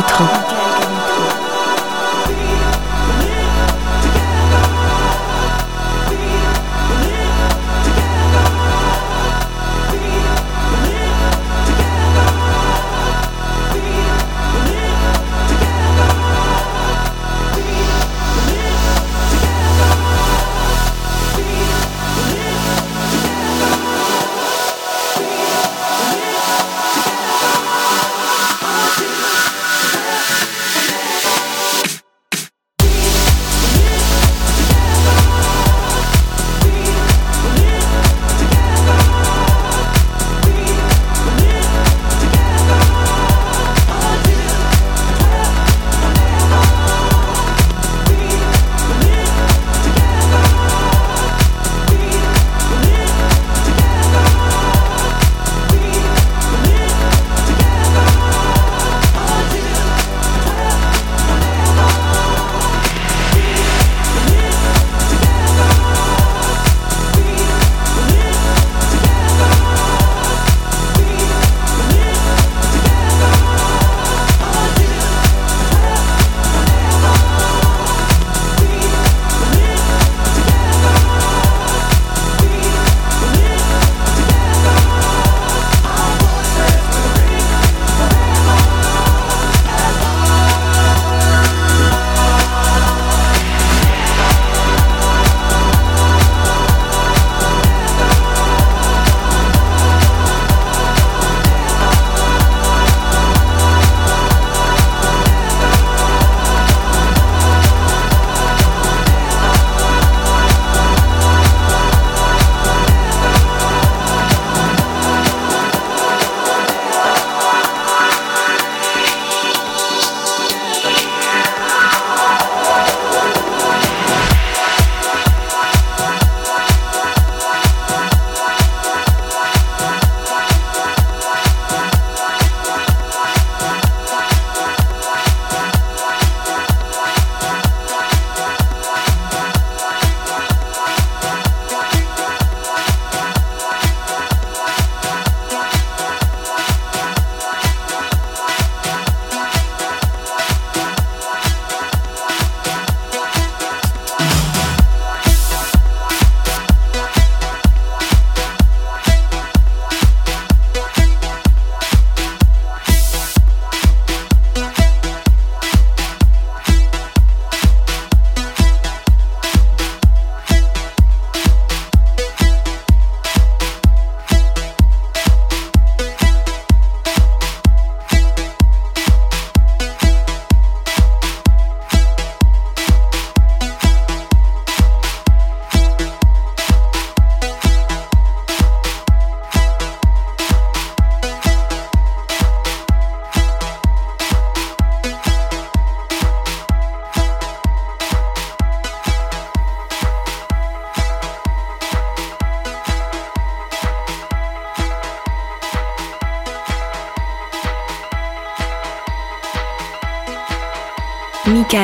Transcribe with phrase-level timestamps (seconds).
[0.00, 0.39] Michael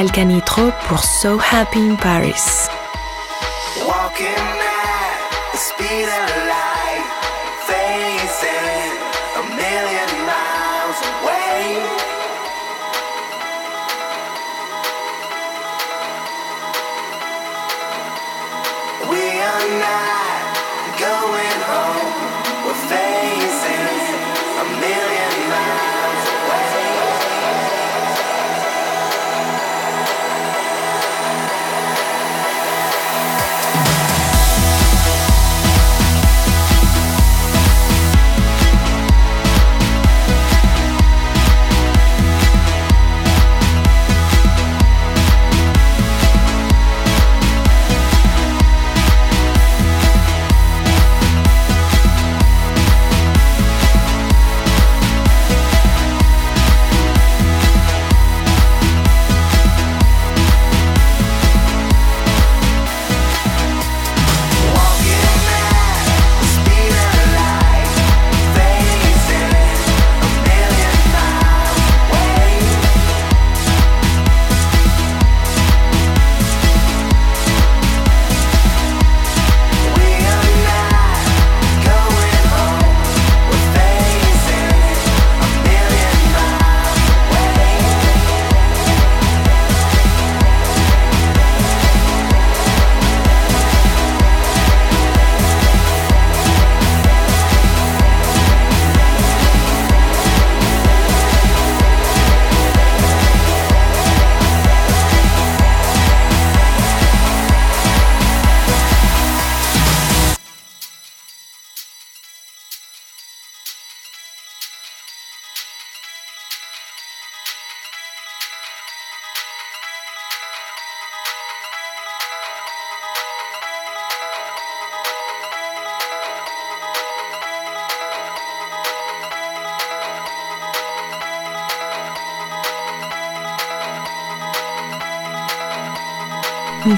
[0.06, 2.75] Michael Canitro pour So Happy in Paris.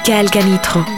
[0.09, 0.98] Michael.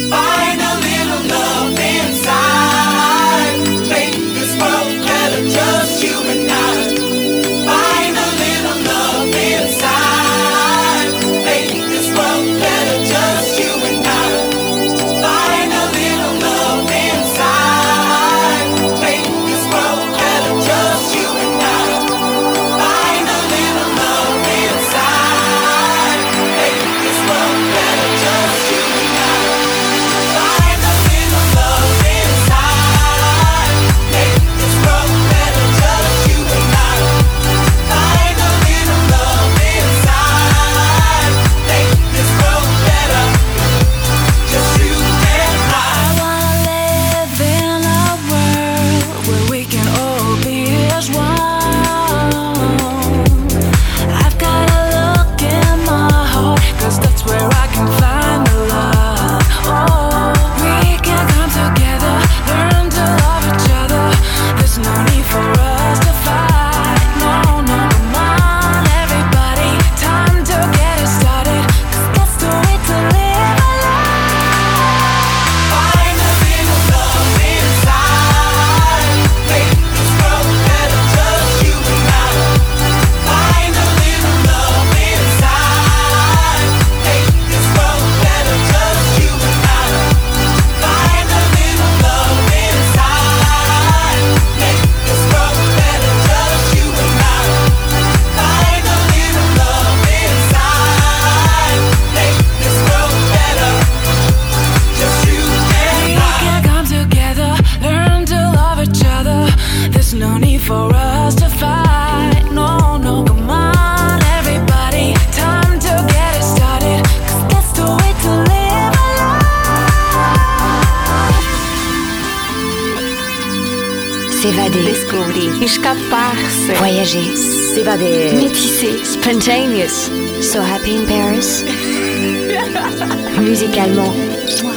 [133.39, 134.13] Musicalement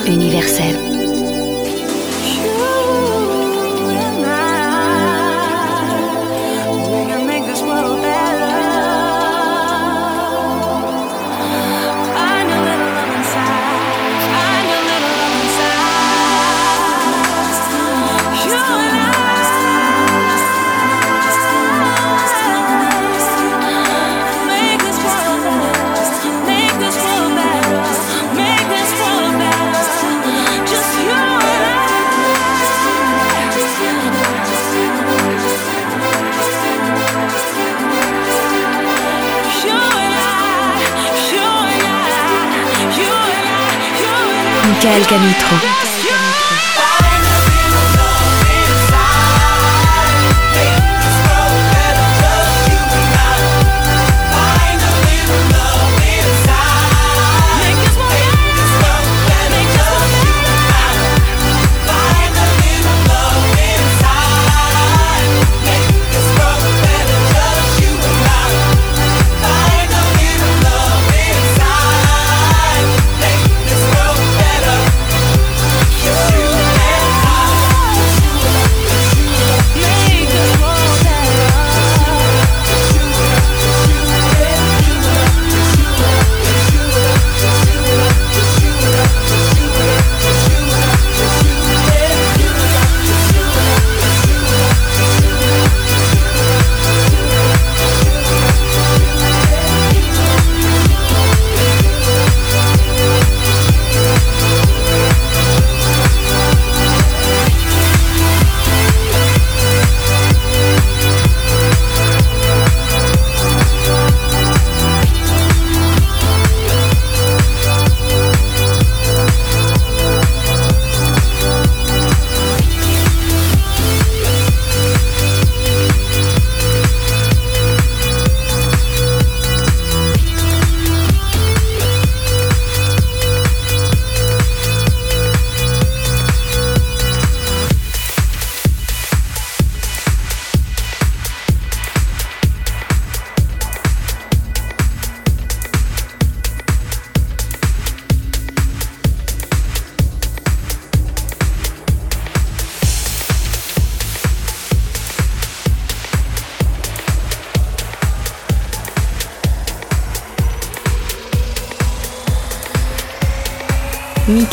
[0.06, 0.93] universel.
[44.84, 45.83] Michael Canitro.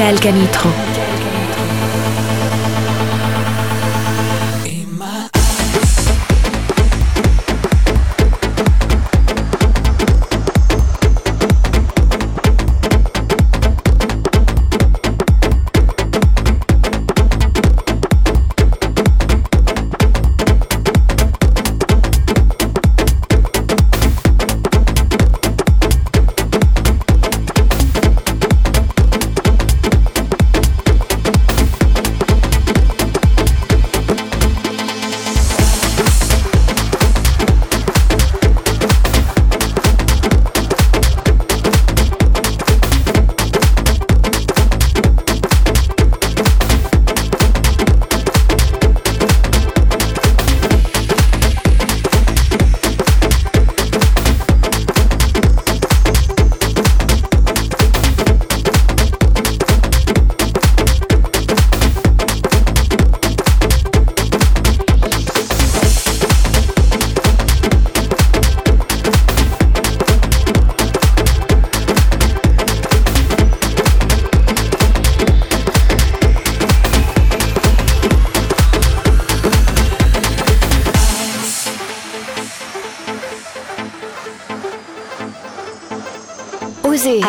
[0.00, 0.89] Michael Canitro.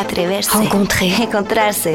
[0.02, 0.58] Atreverse.
[0.58, 1.28] Rencontrer.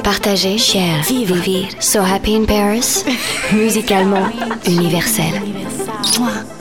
[0.02, 0.58] Partager.
[0.58, 1.02] Share.
[1.02, 1.68] Vivre.
[1.80, 3.04] So happy in Paris.
[3.52, 4.32] Musicalement
[4.66, 6.55] universel.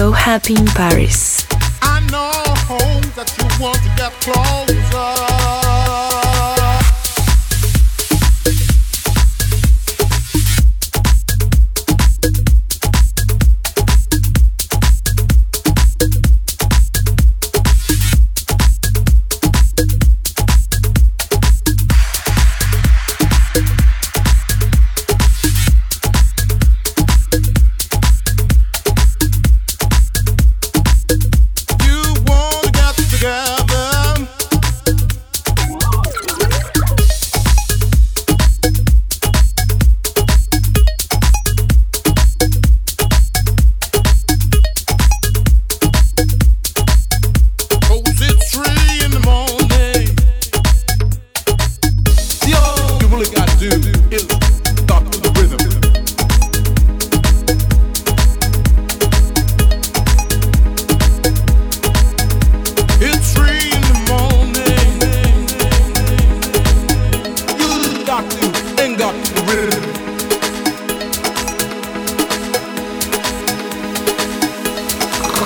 [0.00, 1.46] so happy in Paris.
[1.82, 2.32] I know
[2.64, 4.69] home that you want to get close.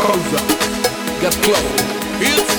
[0.05, 0.45] closer.
[1.23, 1.81] Get close.
[2.21, 2.54] It's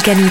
[0.00, 0.30] Michael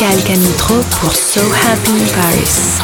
[0.00, 2.78] Michael Canitro pour So Happy in Paris.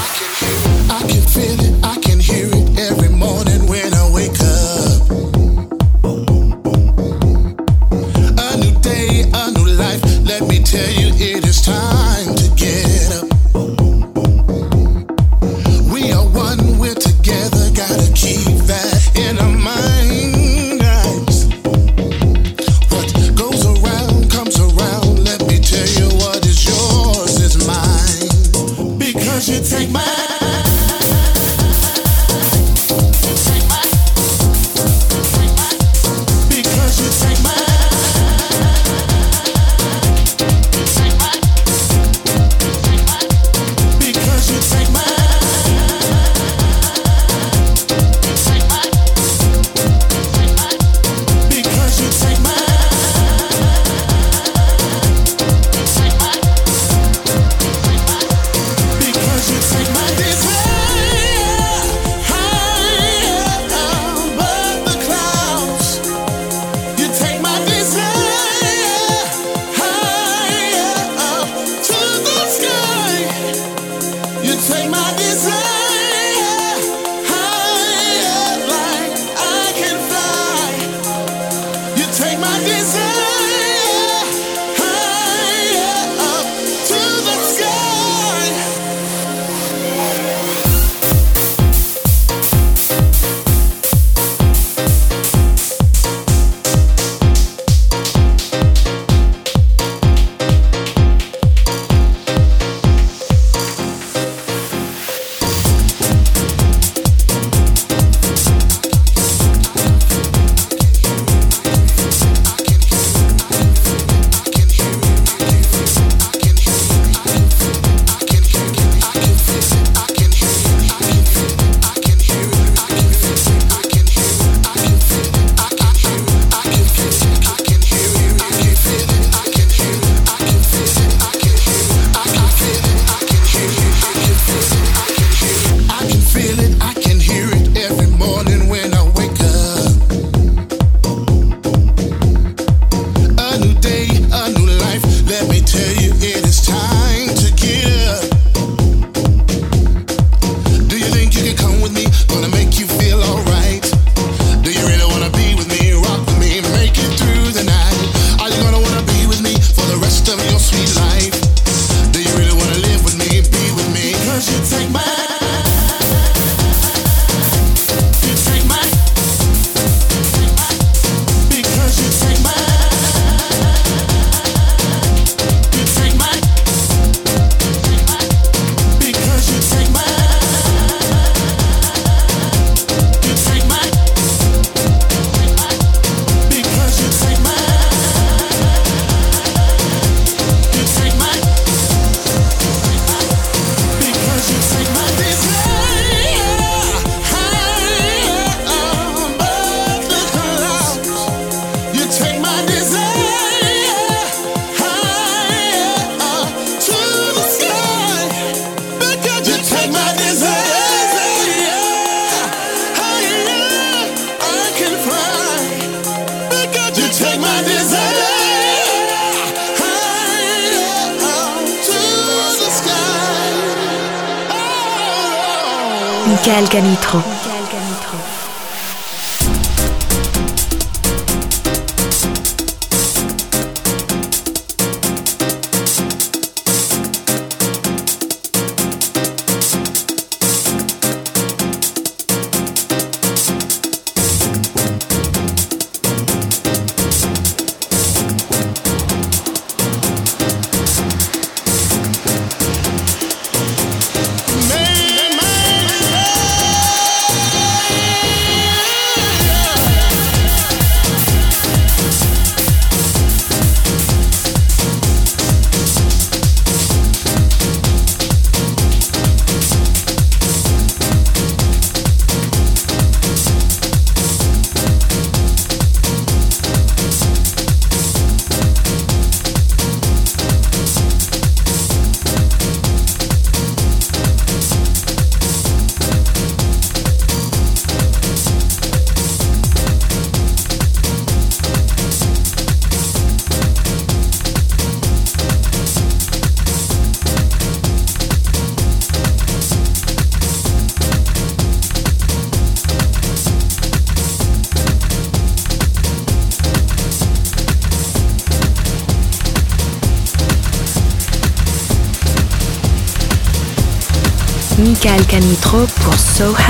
[226.47, 227.54] Michael Canitro.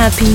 [0.04, 0.34] Happy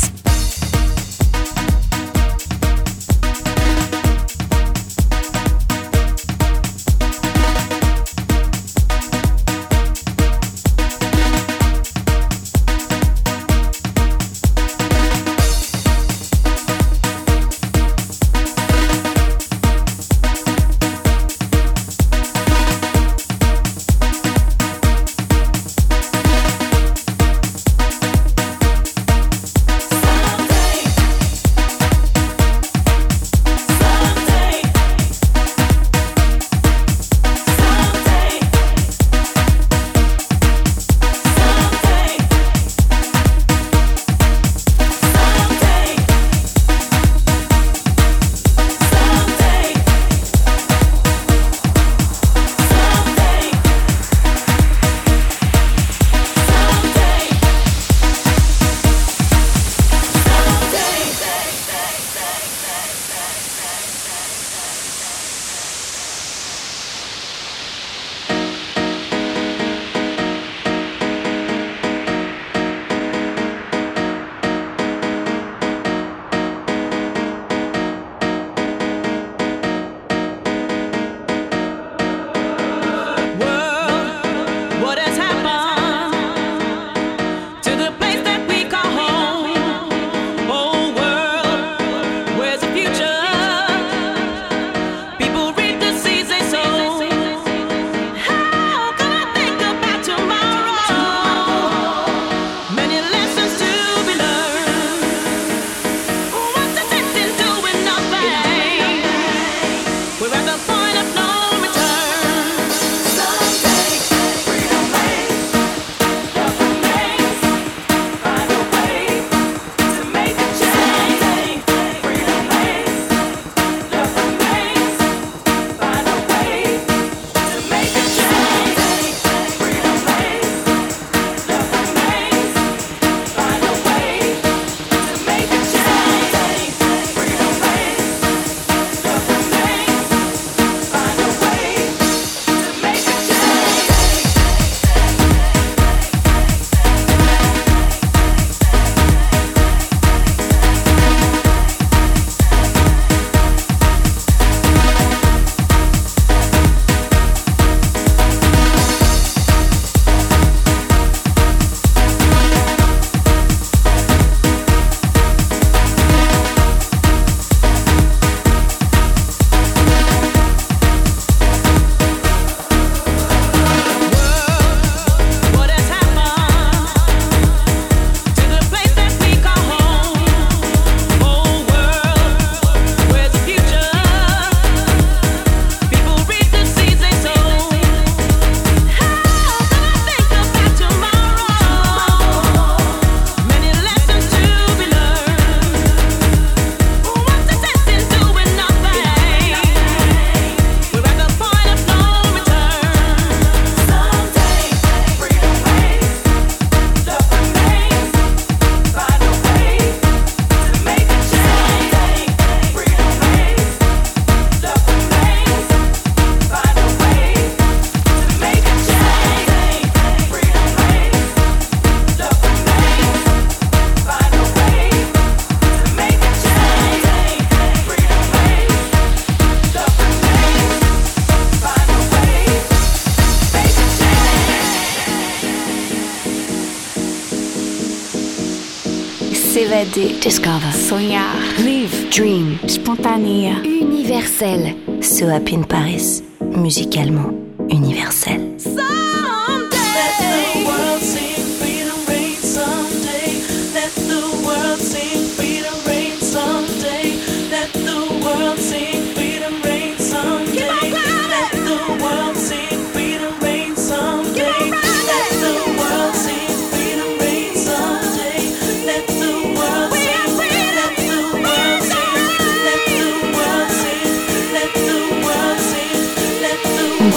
[240.21, 240.71] Discover.
[240.71, 241.35] Soñar.
[241.65, 242.09] Live.
[242.11, 242.59] Dream.
[242.67, 243.55] Spontané.
[243.63, 244.75] Universel.
[245.01, 246.21] So Happy in Paris.
[246.39, 247.33] Musicalement
[247.67, 248.50] universel.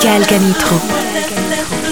[0.06, 1.83] Elle.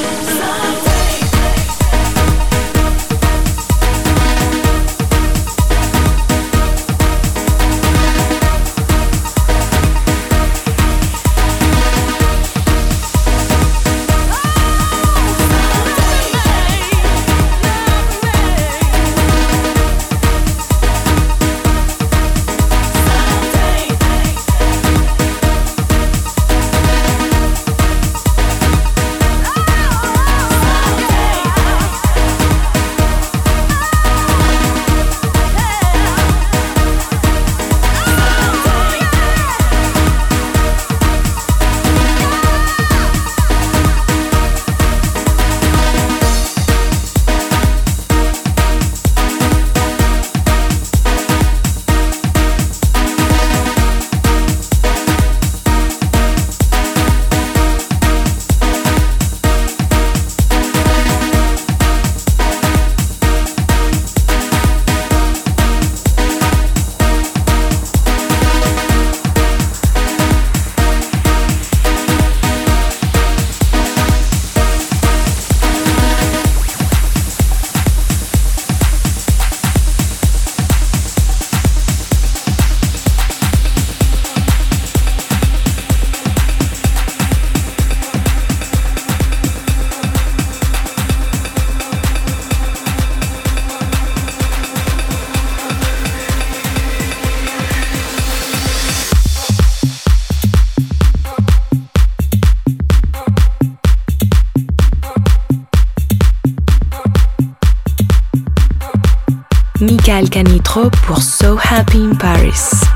[110.74, 112.91] Electro pour So Happy in Paris.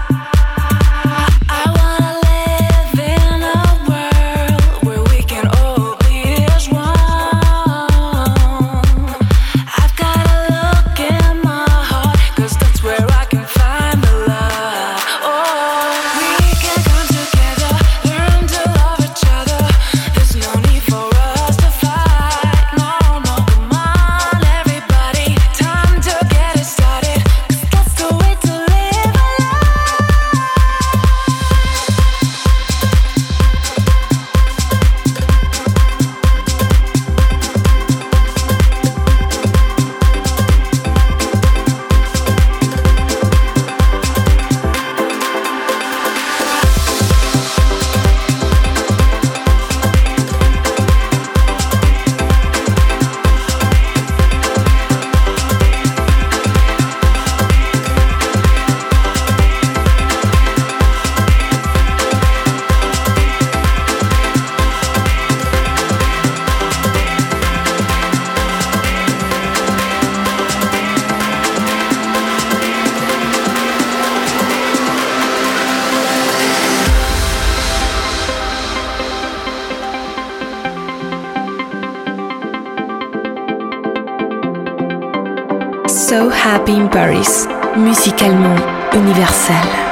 [87.77, 88.57] Musicalement
[88.95, 89.86] universel.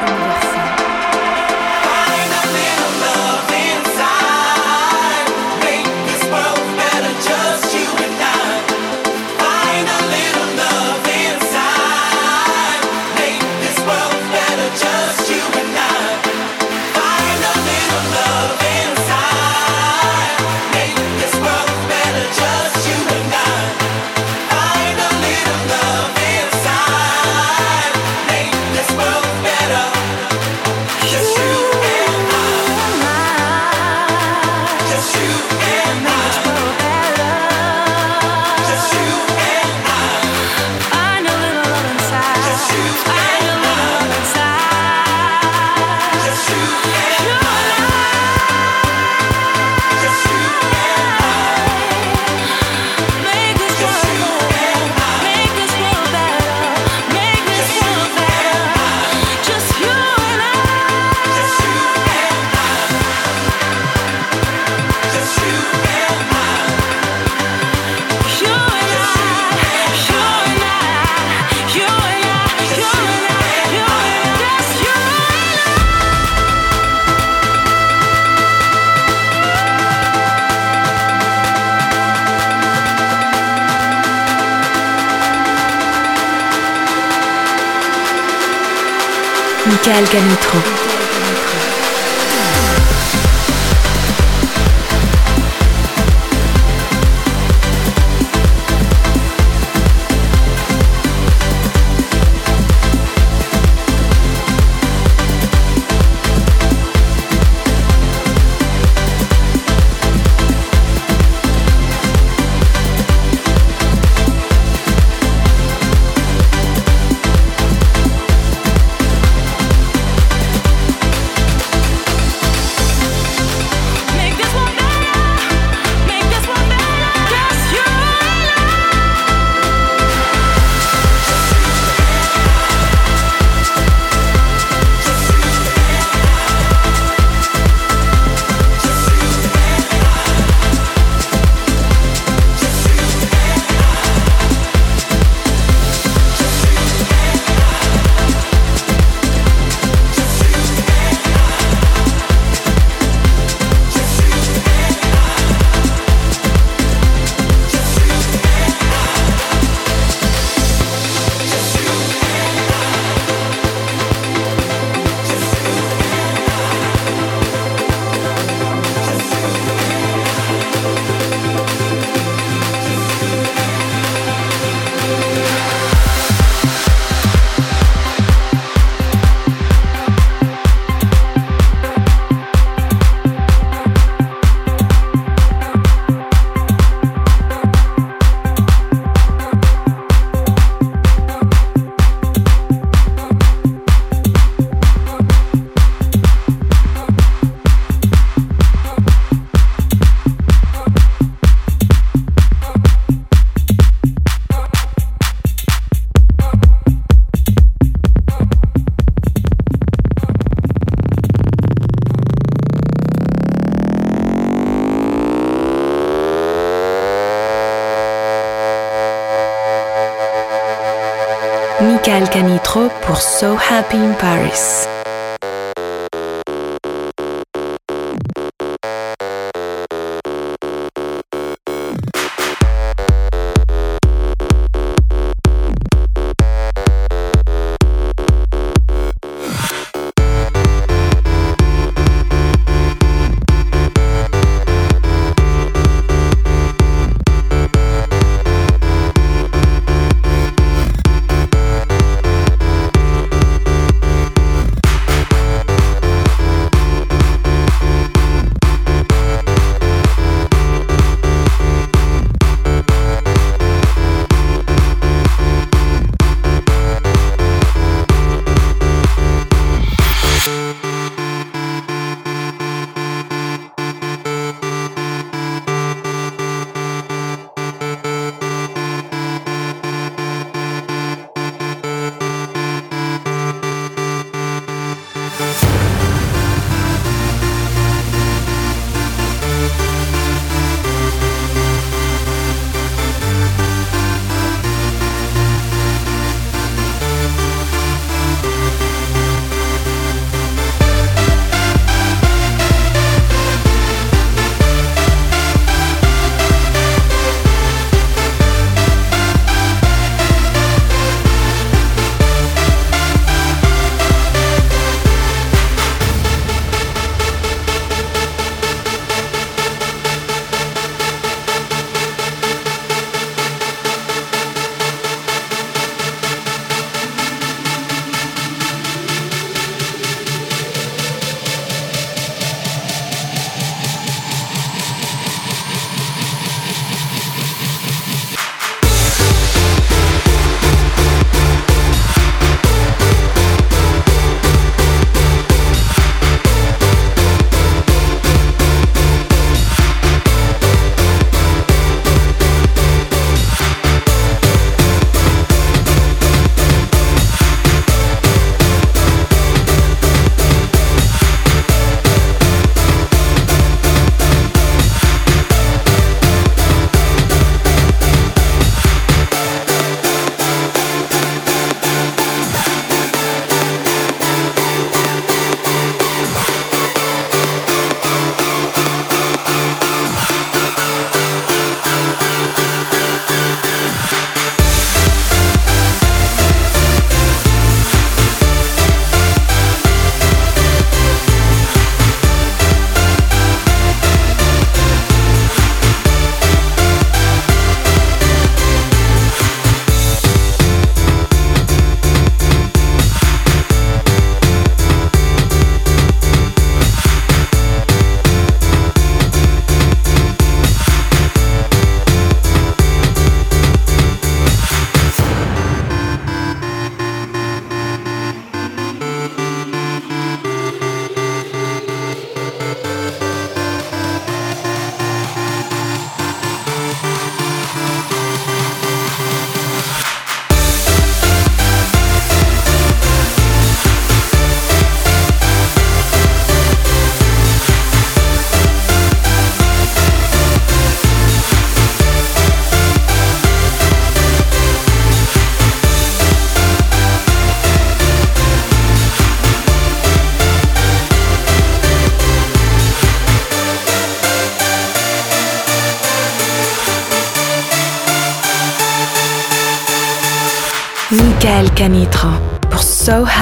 [90.04, 90.73] Volcanitro.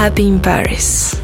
[0.02, 1.14] Happy in Paris.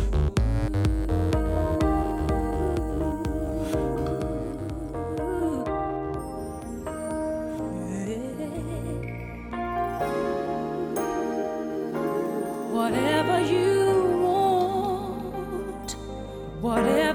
[12.70, 13.82] Whatever you
[14.22, 15.96] want,
[16.60, 17.07] whatever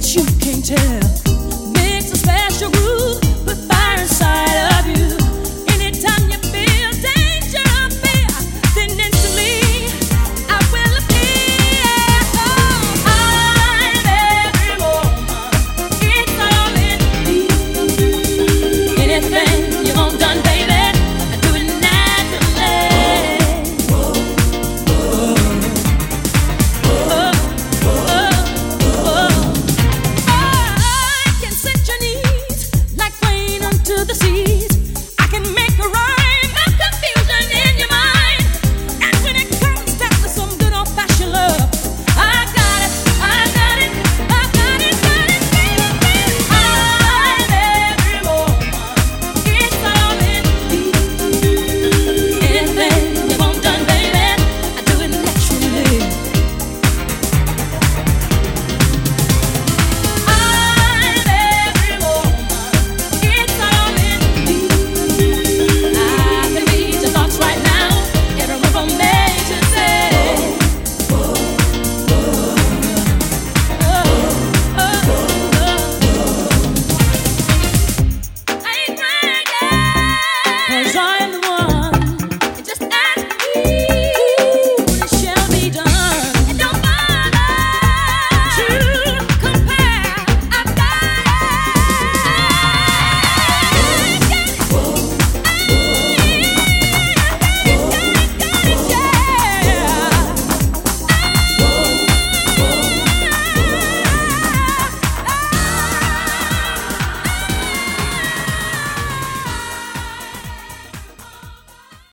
[0.00, 1.29] that you can't tell.